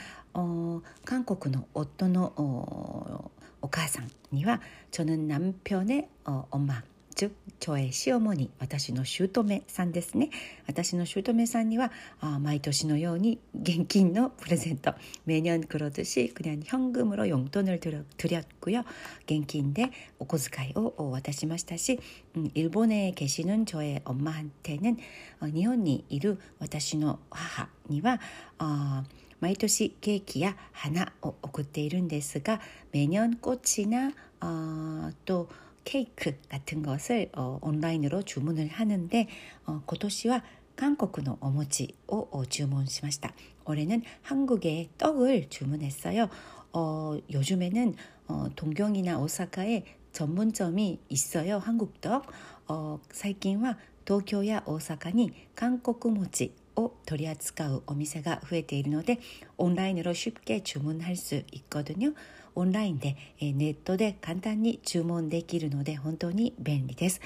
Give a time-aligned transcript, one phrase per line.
[1.05, 6.83] 韓国の夫のお母さんには저는남편의엄마
[7.17, 10.29] 즉 저의 시어머니, 私の姑さんですね.
[10.67, 14.93] 私の姑さんには 아, 毎年のように現金のプレゼント
[15.25, 17.79] 매년 그러듯이 그냥 현금으로 용돈을
[18.17, 18.83] 드렸고요.
[19.25, 21.99] 現金でお小遣いを渡しましたし
[22.35, 24.97] 음, 일본에 계시는 저의 엄마한테는
[25.41, 28.19] 어, 일본에 이루 私の母には
[28.59, 29.03] 어,
[29.39, 32.59] 毎年ケーキや花を送っているんですが
[32.91, 34.11] 매년 꽃이나
[34.41, 35.47] 어, 또
[35.83, 39.27] 케이크 같은 것을 어, 온라인으로 주문을 하는데
[39.65, 40.43] 어, 今年は
[40.75, 43.33] 한국の お餅を 주문시ました.
[43.65, 46.29] 올해는 한국의 떡을 주문했어요.
[46.73, 47.95] 어, 요즘에는
[48.27, 51.59] 어, 동경이나 오사카에 전문점이 있어요.
[51.59, 52.25] 한국떡.
[52.67, 59.19] 어, 最近は東京や大阪に韓国餅 を取り扱うお店が増えているので
[59.57, 62.13] オンライン으로쉽게주문할수있거든요
[62.55, 67.21] オンラインで、えー、ネットで簡単に注文できるので本当に便利です、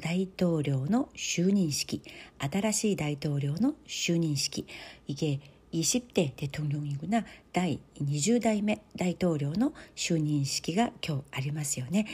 [0.00, 2.00] 大統領の就任式
[2.38, 4.66] 新しい大統領の就任式
[5.08, 5.40] 이게
[5.74, 7.24] 20대 대통령이구나.
[7.52, 12.06] 第20代目大統領の就任式が今日ありますよね。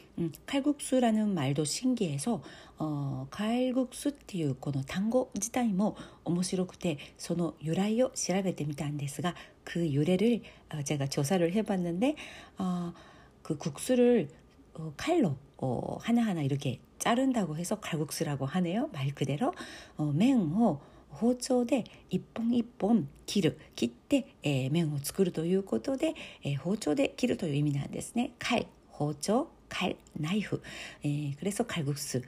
[0.18, 2.42] 음, 칼국수라는 말도 신기해서
[2.78, 9.34] 어, 칼국수 っていうこの 단어 自体も面白くてその由来を調べてみたんですが
[9.64, 10.40] 그 유래를
[10.72, 12.16] 어, 제가 조사를 해봤는데
[12.58, 12.94] 어,
[13.42, 14.28] 그 국수를
[14.74, 18.88] 어, 칼로 어, 하나하나 이렇게 자른다고 해서 칼국수라고 하네요.
[18.92, 19.54] 말 그대로
[19.96, 20.80] 어, 맹호
[21.10, 28.32] 包丁で一本一本切る切って、えー、麺を作るということで、えー、包丁で切るという意味なんですね。
[28.38, 30.62] 칼包丁 칼, 나이프.
[31.04, 32.22] 예, 그래서 칼국수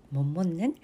[0.10, 0.76] 먹는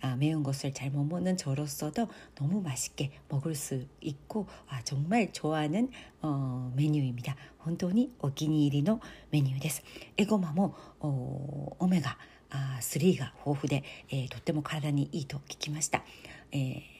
[0.00, 5.90] 아, 매운 것을 잘 못 먹는 저로서도 너무 맛있게 먹을 수 있고 아, 정말 좋아하는
[6.22, 7.36] 어, 메뉴입니다.
[7.58, 9.00] 本当にお気に入りの
[9.30, 9.82] 메뉴です.
[10.16, 12.16] 에고마모 어, 오메가
[12.50, 16.04] 아, 3가 豊富で、えー、とっても体にいいと聞きました。
[16.52, 16.94] えー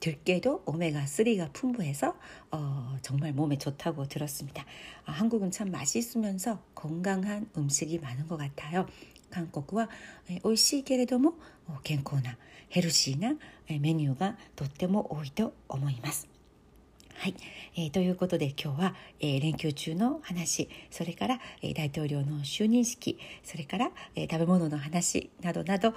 [0.00, 2.14] 들깨도 오메가3가 풍부해서
[2.50, 4.64] 어, 정말 몸에 좋다고 들었습니다.
[5.06, 8.86] 아, 한국은 참 맛있으면서 건강한 음식이 많은 것 같아요.
[9.30, 9.88] 한국は
[10.28, 11.34] 美味しいけれども
[11.82, 12.36] 健康な
[12.68, 13.34] ヘルシーな
[13.68, 16.28] メニューがとっても多いと思います。
[17.18, 17.34] はい、
[17.76, 25.94] えー、ということで今日は、えー、連休中の話それから、えー、大統領の就任式それから、えー、食べ物の話などなど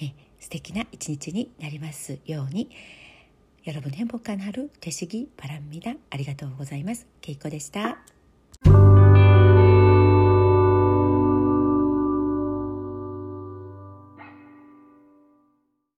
[0.00, 2.70] 에, 素敵な 一日に なりますように.
[3.66, 5.94] 여러분 행복한 하루 되시기 바랍니다.
[6.10, 7.06] ありがとうございます.
[7.20, 7.98] 케이코でした.